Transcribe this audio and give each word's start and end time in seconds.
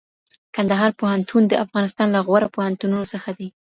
کندهار 0.55 0.91
پوهنتون 0.99 1.43
د 1.47 1.53
افغانستان 1.65 2.07
له 2.11 2.19
غوره 2.27 2.47
پوهنتونونو 2.55 3.05
څخه 3.13 3.29
دئ. 3.39 3.47